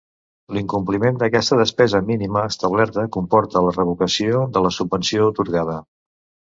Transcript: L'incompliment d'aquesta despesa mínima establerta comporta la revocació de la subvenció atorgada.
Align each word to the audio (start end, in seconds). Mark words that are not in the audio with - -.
L'incompliment 0.55 1.19
d'aquesta 1.23 1.59
despesa 1.59 2.01
mínima 2.09 2.47
establerta 2.55 3.07
comporta 3.19 3.65
la 3.69 3.77
revocació 3.79 4.43
de 4.59 4.69
la 4.69 4.77
subvenció 4.81 5.31
atorgada. 5.35 5.83